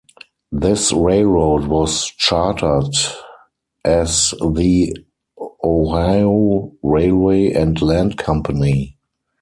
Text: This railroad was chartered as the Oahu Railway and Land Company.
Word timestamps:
This 0.51 0.91
railroad 0.91 1.65
was 1.67 2.07
chartered 2.07 2.95
as 3.85 4.33
the 4.43 4.95
Oahu 5.63 6.71
Railway 6.81 7.53
and 7.53 7.79
Land 7.79 8.17
Company. 8.17 8.97